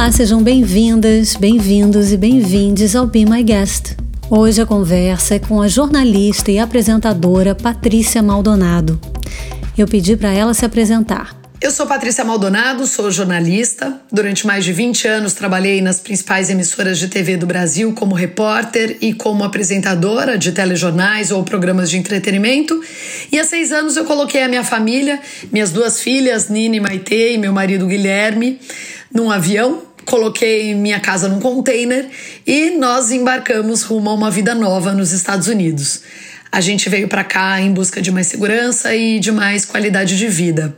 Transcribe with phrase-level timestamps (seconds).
[0.00, 3.96] Olá, sejam bem-vindas, bem-vindos e bem-vindes ao Be My Guest.
[4.30, 8.98] Hoje a conversa é com a jornalista e apresentadora Patrícia Maldonado.
[9.76, 11.38] Eu pedi para ela se apresentar.
[11.60, 14.00] Eu sou Patrícia Maldonado, sou jornalista.
[14.10, 18.96] Durante mais de 20 anos trabalhei nas principais emissoras de TV do Brasil como repórter
[19.02, 22.82] e como apresentadora de telejornais ou programas de entretenimento.
[23.30, 25.20] E há seis anos eu coloquei a minha família,
[25.52, 28.58] minhas duas filhas, Nina e Maite, e meu marido Guilherme,
[29.12, 29.89] num avião.
[30.04, 32.08] Coloquei minha casa num container
[32.46, 36.02] e nós embarcamos rumo a uma vida nova nos Estados Unidos.
[36.50, 40.26] A gente veio para cá em busca de mais segurança e de mais qualidade de
[40.26, 40.76] vida.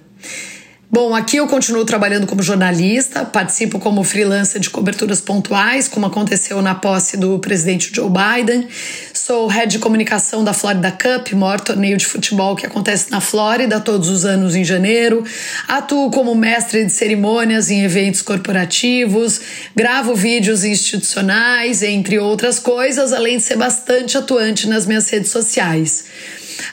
[0.95, 6.61] Bom, aqui eu continuo trabalhando como jornalista, participo como freelancer de coberturas pontuais, como aconteceu
[6.61, 8.69] na posse do presidente Joe Biden.
[9.15, 13.81] Sou head de comunicação da Florida Cup, maior torneio de futebol que acontece na Flórida
[13.81, 15.25] todos os anos em janeiro.
[15.67, 19.41] Atuo como mestre de cerimônias em eventos corporativos,
[19.75, 26.05] gravo vídeos institucionais, entre outras coisas, além de ser bastante atuante nas minhas redes sociais.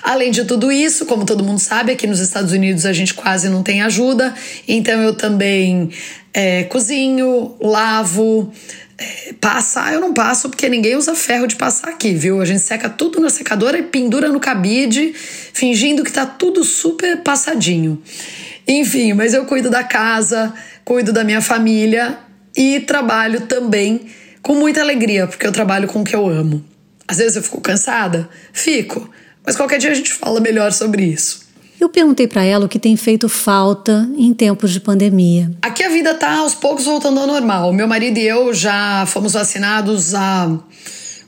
[0.03, 3.49] Além de tudo isso, como todo mundo sabe, aqui nos Estados Unidos a gente quase
[3.49, 4.33] não tem ajuda,
[4.67, 5.89] então eu também
[6.33, 8.51] é, cozinho, lavo.
[8.97, 12.41] É, passar eu não passo porque ninguém usa ferro de passar aqui, viu?
[12.41, 15.13] A gente seca tudo na secadora e pendura no cabide,
[15.53, 18.01] fingindo que tá tudo super passadinho.
[18.67, 20.53] Enfim, mas eu cuido da casa,
[20.83, 22.17] cuido da minha família
[22.55, 24.01] e trabalho também
[24.41, 26.63] com muita alegria, porque eu trabalho com o que eu amo.
[27.07, 28.29] Às vezes eu fico cansada?
[28.53, 29.09] Fico.
[29.49, 31.39] Mas qualquer dia a gente fala melhor sobre isso.
[31.81, 35.49] Eu perguntei para ela o que tem feito falta em tempos de pandemia.
[35.63, 37.73] Aqui a vida tá aos poucos voltando ao normal.
[37.73, 40.55] Meu marido e eu já fomos vacinados há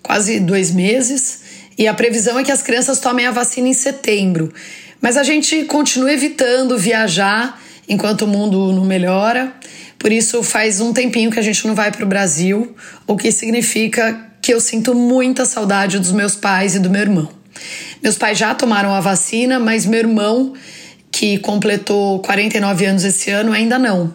[0.03, 1.41] quase dois meses
[1.75, 4.53] e a previsão é que as crianças tomem a vacina em setembro.
[5.01, 9.51] Mas a gente continua evitando viajar enquanto o mundo não melhora.
[9.97, 12.75] Por isso faz um tempinho que a gente não vai para o Brasil,
[13.07, 17.40] o que significa que eu sinto muita saudade dos meus pais e do meu irmão.
[18.01, 20.53] Meus pais já tomaram a vacina, mas meu irmão,
[21.11, 24.13] que completou 49 anos esse ano, ainda não.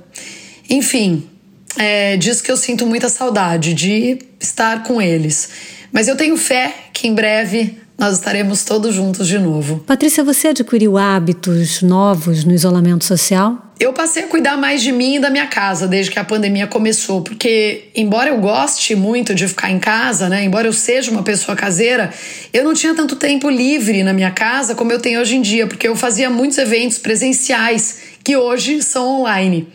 [0.68, 1.28] Enfim,
[1.76, 5.48] é, diz que eu sinto muita saudade de estar com eles.
[5.92, 9.78] Mas eu tenho fé que em breve nós estaremos todos juntos de novo.
[9.86, 13.62] Patrícia, você adquiriu hábitos novos no isolamento social?
[13.78, 16.66] Eu passei a cuidar mais de mim e da minha casa desde que a pandemia
[16.66, 21.22] começou, porque embora eu goste muito de ficar em casa, né, embora eu seja uma
[21.22, 22.10] pessoa caseira,
[22.54, 25.66] eu não tinha tanto tempo livre na minha casa como eu tenho hoje em dia,
[25.66, 29.68] porque eu fazia muitos eventos presenciais que hoje são online.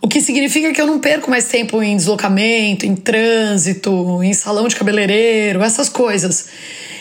[0.00, 4.68] O que significa que eu não perco mais tempo em deslocamento, em trânsito, em salão
[4.68, 6.46] de cabeleireiro, essas coisas.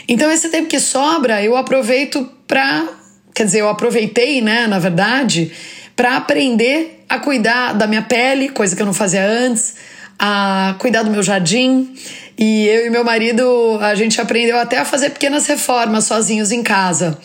[0.08, 2.88] Então esse tempo que sobra, eu aproveito para,
[3.34, 5.52] quer dizer, eu aproveitei, né, na verdade,
[5.96, 9.76] para aprender a cuidar da minha pele, coisa que eu não fazia antes,
[10.20, 11.94] a cuidar do meu jardim.
[12.38, 16.62] E eu e meu marido, a gente aprendeu até a fazer pequenas reformas sozinhos em
[16.62, 17.18] casa.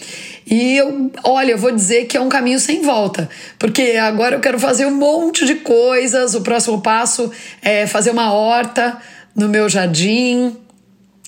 [0.47, 4.41] E eu, olha, eu vou dizer que é um caminho sem volta, porque agora eu
[4.41, 6.35] quero fazer um monte de coisas.
[6.35, 7.31] O próximo passo
[7.63, 8.99] é fazer uma horta
[9.35, 10.57] no meu jardim,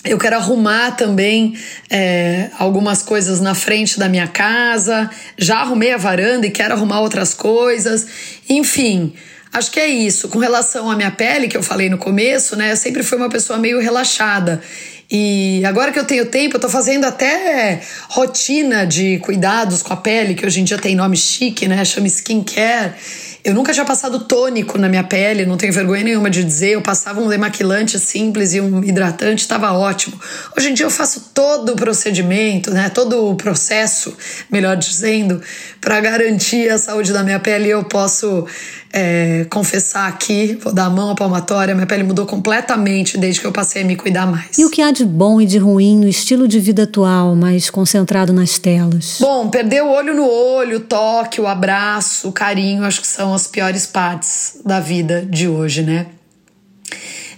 [0.05, 1.57] eu quero arrumar também
[1.89, 5.09] é, algumas coisas na frente da minha casa.
[5.39, 8.07] Já arrumei a varanda e quero arrumar outras coisas.
[8.49, 9.13] Enfim,
[9.53, 10.29] acho que é isso.
[10.29, 12.73] Com relação à minha pele, que eu falei no começo, né?
[12.73, 14.61] Eu sempre fui uma pessoa meio relaxada.
[15.09, 19.97] E agora que eu tenho tempo, eu tô fazendo até rotina de cuidados com a
[19.97, 21.85] pele, que hoje em dia tem nome chique, né?
[21.85, 22.95] Chama skincare.
[23.45, 26.75] Eu nunca tinha passado tônico na minha pele, não tenho vergonha nenhuma de dizer.
[26.75, 30.21] Eu passava um demaquilante simples e um hidratante, estava ótimo.
[30.57, 34.17] Hoje em dia eu faço todo o procedimento, né, todo o processo,
[34.49, 35.43] melhor dizendo,
[35.81, 37.69] para garantir a saúde da minha pele.
[37.69, 38.47] Eu posso
[38.93, 43.47] é, confessar aqui, vou dar a mão à palmatória, minha pele mudou completamente desde que
[43.47, 44.59] eu passei a me cuidar mais.
[44.59, 47.71] E o que há de bom e de ruim no estilo de vida atual, mais
[47.71, 49.17] concentrado nas telas?
[49.19, 53.33] Bom, perder o olho no olho, o toque, o abraço, o carinho, acho que são
[53.33, 56.07] as piores partes da vida de hoje, né?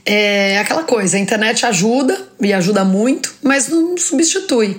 [0.07, 4.79] É aquela coisa, a internet ajuda e ajuda muito, mas não substitui.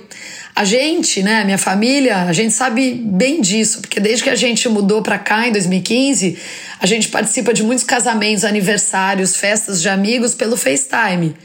[0.54, 4.68] A gente, né, minha família, a gente sabe bem disso, porque desde que a gente
[4.68, 6.38] mudou para cá em 2015,
[6.80, 11.36] a gente participa de muitos casamentos, aniversários, festas de amigos pelo FaceTime.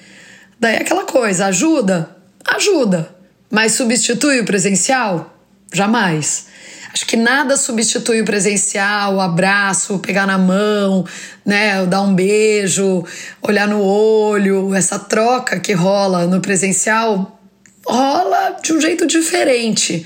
[0.60, 2.16] Daí aquela coisa, ajuda?
[2.46, 3.16] Ajuda.
[3.50, 5.38] Mas substitui o presencial?
[5.74, 6.48] Jamais.
[6.94, 11.06] Acho que nada substitui o presencial, o abraço, pegar na mão,
[11.46, 13.06] né, dar um beijo,
[13.42, 17.40] olhar no olho, essa troca que rola no presencial
[17.86, 20.06] rola de um jeito diferente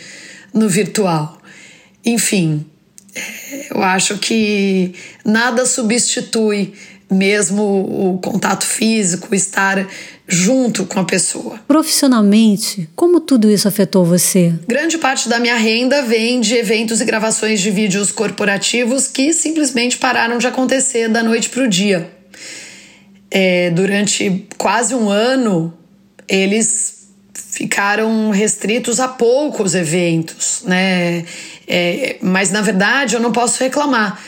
[0.53, 1.37] no virtual.
[2.05, 2.65] Enfim,
[3.73, 6.73] eu acho que nada substitui
[7.09, 9.87] mesmo o contato físico, estar
[10.27, 11.59] junto com a pessoa.
[11.67, 14.53] Profissionalmente, como tudo isso afetou você?
[14.67, 19.97] Grande parte da minha renda vem de eventos e gravações de vídeos corporativos que simplesmente
[19.97, 22.09] pararam de acontecer da noite para o dia.
[23.29, 25.73] É, durante quase um ano,
[26.27, 26.95] eles
[27.33, 31.23] ficaram restritos a poucos eventos, né?
[31.67, 34.21] É, mas na verdade eu não posso reclamar,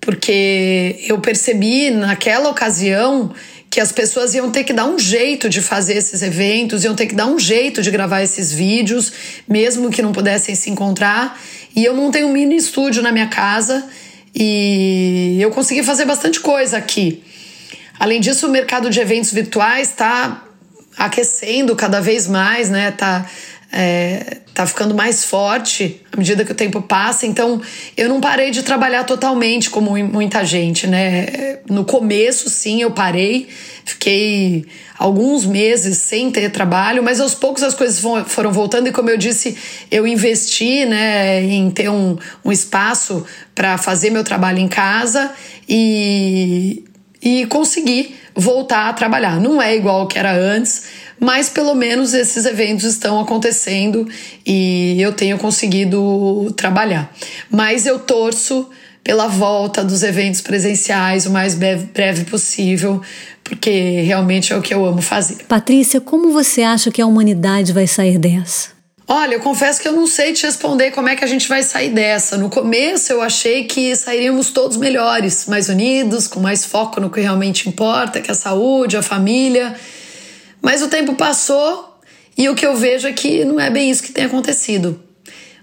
[0.00, 3.34] porque eu percebi naquela ocasião
[3.74, 7.06] que as pessoas iam ter que dar um jeito de fazer esses eventos, iam ter
[7.06, 9.12] que dar um jeito de gravar esses vídeos,
[9.48, 11.36] mesmo que não pudessem se encontrar.
[11.74, 13.84] E eu montei um mini estúdio na minha casa
[14.32, 17.20] e eu consegui fazer bastante coisa aqui.
[17.98, 20.44] Além disso, o mercado de eventos virtuais está
[20.96, 22.92] aquecendo cada vez mais, né?
[22.92, 23.28] Tá
[23.76, 27.26] é, tá ficando mais forte à medida que o tempo passa.
[27.26, 27.60] Então,
[27.96, 31.58] eu não parei de trabalhar totalmente como muita gente, né?
[31.68, 33.48] No começo, sim, eu parei,
[33.84, 34.64] fiquei
[34.96, 39.16] alguns meses sem ter trabalho, mas aos poucos as coisas foram voltando e, como eu
[39.16, 39.56] disse,
[39.90, 43.26] eu investi, né, em ter um, um espaço
[43.56, 45.32] para fazer meu trabalho em casa
[45.68, 46.84] e,
[47.20, 49.40] e consegui voltar a trabalhar.
[49.40, 50.84] Não é igual que era antes
[51.24, 54.06] mas pelo menos esses eventos estão acontecendo
[54.46, 57.10] e eu tenho conseguido trabalhar.
[57.50, 58.68] Mas eu torço
[59.02, 63.00] pela volta dos eventos presenciais o mais breve, possível,
[63.42, 65.44] porque realmente é o que eu amo fazer.
[65.48, 68.74] Patrícia, como você acha que a humanidade vai sair dessa?
[69.08, 71.62] Olha, eu confesso que eu não sei te responder como é que a gente vai
[71.62, 72.36] sair dessa.
[72.36, 77.20] No começo eu achei que sairíamos todos melhores, mais unidos, com mais foco no que
[77.20, 79.74] realmente importa, que é a saúde, a família.
[80.64, 82.00] Mas o tempo passou
[82.38, 84.98] e o que eu vejo é que não é bem isso que tem acontecido.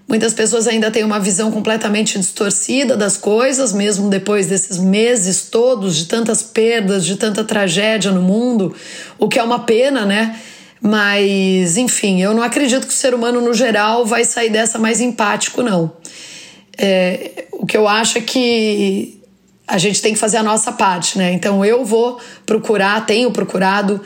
[0.07, 5.95] Muitas pessoas ainda têm uma visão completamente distorcida das coisas, mesmo depois desses meses todos
[5.95, 8.75] de tantas perdas, de tanta tragédia no mundo,
[9.17, 10.39] o que é uma pena, né?
[10.79, 15.01] Mas, enfim, eu não acredito que o ser humano no geral vai sair dessa mais
[15.01, 15.93] empático, não.
[16.77, 19.19] É, o que eu acho é que
[19.67, 21.31] a gente tem que fazer a nossa parte, né?
[21.31, 23.99] Então eu vou procurar, tenho procurado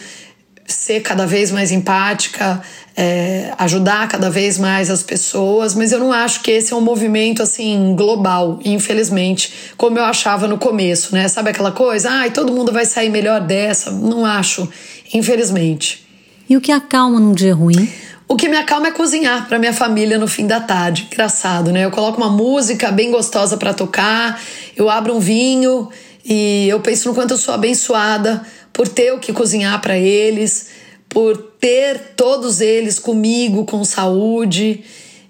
[0.67, 2.61] ser cada vez mais empática,
[2.97, 6.81] é, ajudar cada vez mais as pessoas, mas eu não acho que esse é um
[6.81, 11.27] movimento assim global, infelizmente, como eu achava no começo, né?
[11.27, 12.09] Sabe aquela coisa?
[12.09, 13.91] Ai, todo mundo vai sair melhor dessa?
[13.91, 14.67] Não acho,
[15.13, 16.05] infelizmente.
[16.49, 17.89] E o que acalma num dia ruim?
[18.27, 21.07] O que me acalma é cozinhar para minha família no fim da tarde.
[21.11, 21.85] Engraçado, né?
[21.85, 24.41] Eu coloco uma música bem gostosa para tocar,
[24.75, 25.89] eu abro um vinho
[26.23, 28.41] e eu penso no quanto eu sou abençoada
[28.75, 30.67] por ter o que cozinhar para eles,
[31.07, 34.83] por ter todos eles comigo com saúde.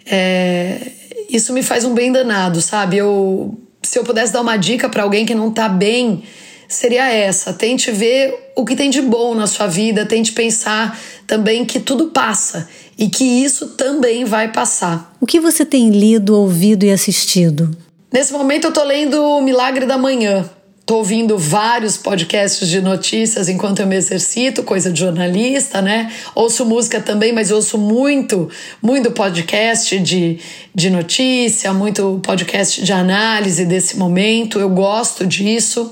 [0.04, 0.82] É,
[1.30, 2.98] isso me faz um bem danado, sabe?
[2.98, 6.24] Eu, se eu pudesse dar uma dica para alguém que não tá bem,
[6.68, 11.64] seria essa: tente ver o que tem de bom na sua vida, tente pensar também
[11.64, 15.14] que tudo passa e que isso também vai passar.
[15.22, 17.78] O que você tem lido, ouvido e assistido?
[18.12, 20.50] Nesse momento eu tô lendo O Milagre da Manhã,
[20.86, 26.14] Tô ouvindo vários podcasts de notícias enquanto eu me exercito, coisa de jornalista, né?
[26.36, 28.48] Ouço música também, mas ouço muito,
[28.84, 30.38] muito podcast de,
[30.75, 34.60] de notícia, muito podcast de análise desse momento.
[34.60, 35.92] Eu gosto disso.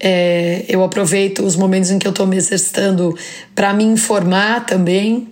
[0.00, 3.16] É, eu aproveito os momentos em que eu estou me exercitando
[3.54, 5.28] para me informar também.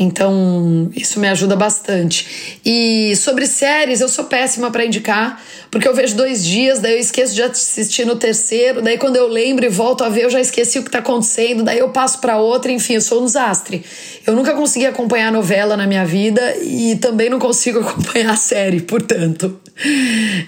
[0.00, 2.58] Então, isso me ajuda bastante.
[2.64, 6.98] E sobre séries, eu sou péssima para indicar, porque eu vejo dois dias, daí eu
[6.98, 10.40] esqueço de assistir no terceiro, daí quando eu lembro e volto a ver, eu já
[10.40, 13.84] esqueci o que tá acontecendo, daí eu passo para outra, enfim, eu sou um desastre.
[14.26, 18.80] Eu nunca consegui acompanhar novela na minha vida e também não consigo acompanhar a série,
[18.80, 19.60] portanto.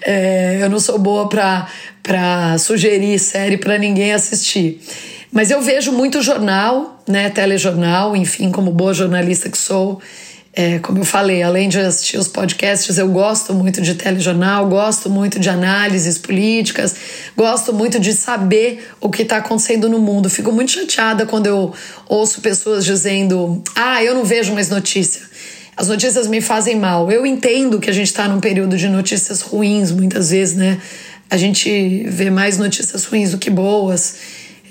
[0.00, 4.80] É, eu não sou boa para sugerir série para ninguém assistir.
[5.32, 9.98] Mas eu vejo muito jornal, né, telejornal, enfim, como boa jornalista que sou.
[10.54, 15.08] É, como eu falei, além de assistir os podcasts, eu gosto muito de telejornal, gosto
[15.08, 16.94] muito de análises políticas,
[17.34, 20.28] gosto muito de saber o que está acontecendo no mundo.
[20.28, 21.72] Fico muito chateada quando eu
[22.06, 25.22] ouço pessoas dizendo: Ah, eu não vejo mais notícia.
[25.74, 27.10] As notícias me fazem mal.
[27.10, 30.78] Eu entendo que a gente está num período de notícias ruins, muitas vezes, né?
[31.30, 34.16] A gente vê mais notícias ruins do que boas.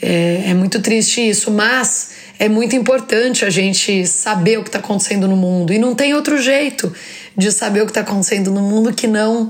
[0.01, 4.79] É, é muito triste isso, mas é muito importante a gente saber o que está
[4.79, 5.72] acontecendo no mundo.
[5.72, 6.91] E não tem outro jeito
[7.38, 9.50] de saber o que está acontecendo no mundo que não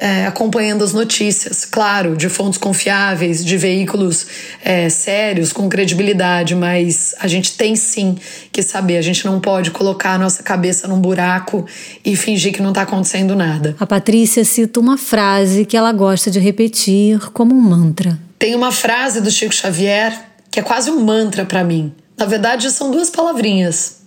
[0.00, 1.64] é, acompanhando as notícias.
[1.64, 4.26] Claro, de fontes confiáveis, de veículos
[4.64, 8.16] é, sérios, com credibilidade, mas a gente tem sim
[8.52, 8.98] que saber.
[8.98, 11.66] A gente não pode colocar a nossa cabeça num buraco
[12.04, 13.74] e fingir que não está acontecendo nada.
[13.80, 18.70] A Patrícia cita uma frase que ela gosta de repetir como um mantra Tem uma
[18.70, 21.94] frase do Chico Xavier que é quase um mantra para mim.
[22.16, 23.98] Na verdade, são duas palavrinhas.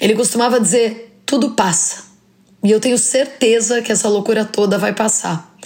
[0.00, 2.04] Ele costumava dizer: tudo passa.
[2.62, 5.56] E eu tenho certeza que essa loucura toda vai passar.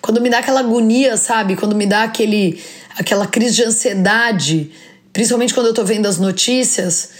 [0.00, 1.56] Quando me dá aquela agonia, sabe?
[1.56, 2.62] Quando me dá aquele,
[2.98, 4.72] aquela crise de ansiedade,
[5.12, 7.10] principalmente quando eu tô vendo as notícias,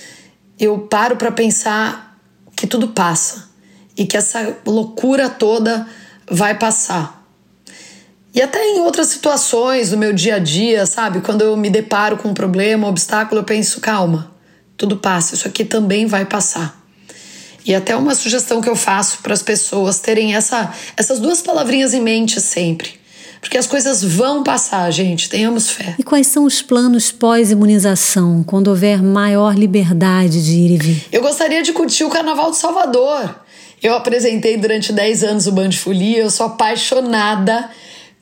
[0.58, 2.18] eu paro para pensar
[2.54, 3.50] que tudo passa
[3.96, 5.86] e que essa loucura toda
[6.30, 7.21] vai passar.
[8.34, 11.20] E até em outras situações do meu dia a dia, sabe?
[11.20, 14.32] Quando eu me deparo com um problema, um obstáculo, eu penso, calma,
[14.76, 16.80] tudo passa, isso aqui também vai passar.
[17.64, 21.92] E até uma sugestão que eu faço para as pessoas terem essa, essas duas palavrinhas
[21.92, 23.02] em mente sempre.
[23.40, 25.96] Porque as coisas vão passar, gente, tenhamos fé.
[25.98, 31.06] E quais são os planos pós-imunização, quando houver maior liberdade de ir e vir?
[31.12, 33.34] Eu gostaria de curtir o Carnaval de Salvador.
[33.82, 37.68] Eu apresentei durante 10 anos o Band Folia, eu sou apaixonada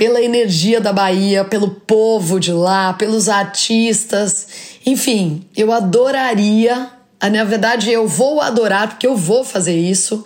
[0.01, 4.47] pela energia da Bahia, pelo povo de lá, pelos artistas.
[4.87, 6.89] Enfim, eu adoraria,
[7.21, 10.25] na verdade, eu vou adorar, porque eu vou fazer isso,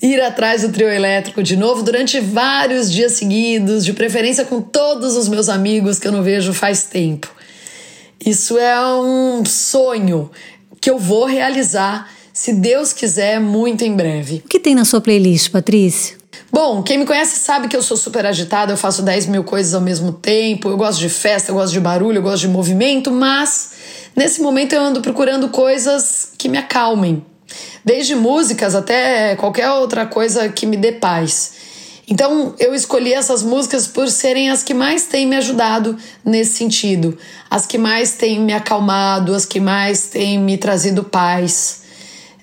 [0.00, 5.16] ir atrás do trio elétrico de novo durante vários dias seguidos, de preferência com todos
[5.16, 7.28] os meus amigos que eu não vejo faz tempo.
[8.24, 10.30] Isso é um sonho
[10.80, 14.44] que eu vou realizar, se Deus quiser, muito em breve.
[14.44, 16.16] O que tem na sua playlist, Patrícia?
[16.50, 19.74] Bom, quem me conhece sabe que eu sou super agitada, eu faço 10 mil coisas
[19.74, 23.10] ao mesmo tempo, eu gosto de festa, eu gosto de barulho, eu gosto de movimento,
[23.10, 23.72] mas
[24.14, 27.24] nesse momento eu ando procurando coisas que me acalmem.
[27.84, 31.52] Desde músicas até qualquer outra coisa que me dê paz.
[32.08, 37.18] Então eu escolhi essas músicas por serem as que mais têm me ajudado nesse sentido,
[37.50, 41.82] as que mais têm me acalmado, as que mais têm me trazido paz.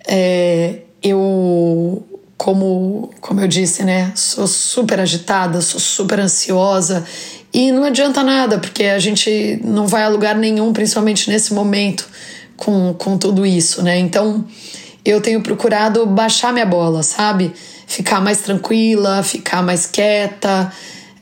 [0.05, 2.12] É, eu
[2.43, 4.11] como, como eu disse, né?
[4.15, 7.05] Sou super agitada, sou super ansiosa
[7.53, 12.05] e não adianta nada, porque a gente não vai a lugar nenhum, principalmente nesse momento,
[12.57, 13.97] com, com tudo isso, né?
[13.97, 14.43] Então
[15.05, 17.53] eu tenho procurado baixar minha bola, sabe?
[17.87, 20.69] Ficar mais tranquila, ficar mais quieta,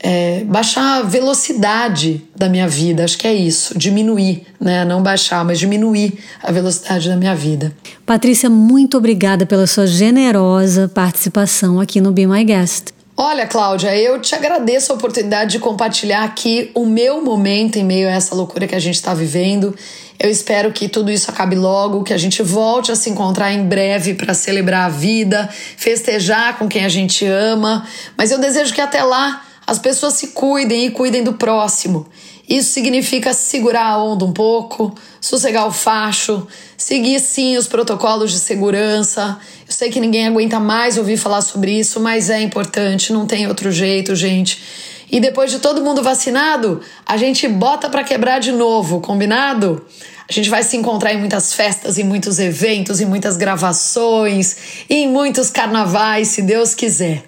[0.03, 4.83] é, baixar a velocidade da minha vida, acho que é isso, diminuir, né?
[4.83, 7.71] Não baixar, mas diminuir a velocidade da minha vida.
[8.03, 12.87] Patrícia, muito obrigada pela sua generosa participação aqui no Be My Guest.
[13.15, 18.07] Olha, Cláudia, eu te agradeço a oportunidade de compartilhar aqui o meu momento em meio
[18.07, 19.75] a essa loucura que a gente está vivendo.
[20.17, 23.63] Eu espero que tudo isso acabe logo, que a gente volte a se encontrar em
[23.63, 27.85] breve para celebrar a vida, festejar com quem a gente ama.
[28.17, 32.07] Mas eu desejo que até lá as pessoas se cuidem e cuidem do próximo.
[32.47, 38.39] Isso significa segurar a onda um pouco, sossegar o facho, seguir sim os protocolos de
[38.39, 39.39] segurança.
[39.65, 43.47] Eu sei que ninguém aguenta mais ouvir falar sobre isso, mas é importante, não tem
[43.47, 44.61] outro jeito, gente.
[45.09, 49.85] E depois de todo mundo vacinado, a gente bota para quebrar de novo, combinado?
[50.27, 54.55] A gente vai se encontrar em muitas festas, em muitos eventos, em muitas gravações,
[54.89, 57.23] em muitos carnavais, se Deus quiser.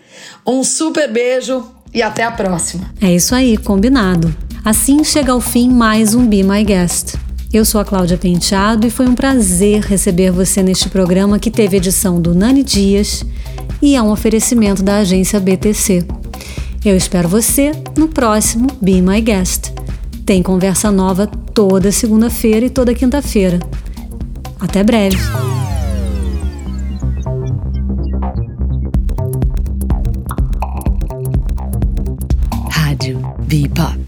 [0.45, 2.91] Um super beijo e até a próxima.
[2.99, 4.33] É isso aí, combinado.
[4.63, 7.15] Assim chega ao fim mais um Be My Guest.
[7.53, 11.77] Eu sou a Cláudia Penteado e foi um prazer receber você neste programa que teve
[11.77, 13.23] edição do Nani Dias
[13.81, 16.03] e é um oferecimento da agência BTC.
[16.83, 19.71] Eu espero você no próximo Be My Guest.
[20.25, 23.59] Tem conversa nova toda segunda-feira e toda quinta-feira.
[24.59, 25.52] Até breve!
[33.53, 34.02] Deepak.